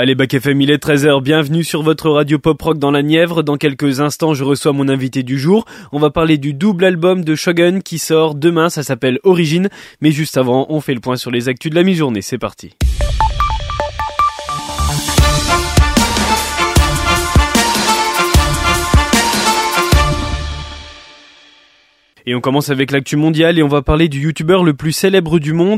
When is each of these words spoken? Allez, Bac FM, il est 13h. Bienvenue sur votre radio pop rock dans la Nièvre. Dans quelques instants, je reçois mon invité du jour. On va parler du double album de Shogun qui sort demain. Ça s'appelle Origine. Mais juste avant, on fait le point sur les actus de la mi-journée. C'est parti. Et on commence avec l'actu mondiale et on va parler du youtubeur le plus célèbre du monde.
Allez, 0.00 0.14
Bac 0.14 0.32
FM, 0.32 0.62
il 0.62 0.70
est 0.70 0.82
13h. 0.82 1.22
Bienvenue 1.22 1.62
sur 1.62 1.82
votre 1.82 2.08
radio 2.08 2.38
pop 2.38 2.62
rock 2.62 2.78
dans 2.78 2.90
la 2.90 3.02
Nièvre. 3.02 3.42
Dans 3.42 3.58
quelques 3.58 4.00
instants, 4.00 4.32
je 4.32 4.44
reçois 4.44 4.72
mon 4.72 4.88
invité 4.88 5.22
du 5.22 5.38
jour. 5.38 5.66
On 5.92 5.98
va 5.98 6.08
parler 6.08 6.38
du 6.38 6.54
double 6.54 6.86
album 6.86 7.22
de 7.22 7.34
Shogun 7.34 7.80
qui 7.80 7.98
sort 7.98 8.34
demain. 8.34 8.70
Ça 8.70 8.82
s'appelle 8.82 9.18
Origine. 9.24 9.68
Mais 10.00 10.10
juste 10.10 10.38
avant, 10.38 10.64
on 10.70 10.80
fait 10.80 10.94
le 10.94 11.00
point 11.00 11.16
sur 11.16 11.30
les 11.30 11.50
actus 11.50 11.68
de 11.68 11.76
la 11.76 11.82
mi-journée. 11.82 12.22
C'est 12.22 12.38
parti. 12.38 12.70
Et 22.30 22.34
on 22.36 22.40
commence 22.40 22.70
avec 22.70 22.92
l'actu 22.92 23.16
mondiale 23.16 23.58
et 23.58 23.62
on 23.62 23.68
va 23.68 23.82
parler 23.82 24.08
du 24.08 24.20
youtubeur 24.20 24.62
le 24.62 24.72
plus 24.72 24.92
célèbre 24.92 25.38
du 25.38 25.52
monde. 25.52 25.68